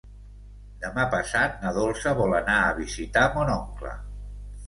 Demà 0.85 1.03
passat 1.15 1.59
na 1.65 1.73
Dolça 1.75 2.15
vol 2.21 2.33
anar 2.39 2.57
a 2.69 2.73
visitar 2.79 3.27
mon 3.35 3.51
oncle. 3.59 3.93